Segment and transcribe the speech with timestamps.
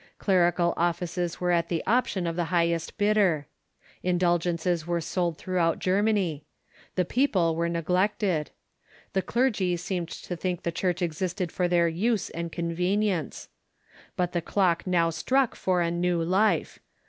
[0.17, 3.45] Clerical offices were at the option of the highest bidder.
[4.01, 6.43] In dulgences were sold throughout Germany.
[6.95, 8.49] The people were neglected.
[9.13, 13.49] The clergy seemed to think the Church existed for their use and convenience.
[14.15, 16.79] But the clock now struck for a new life.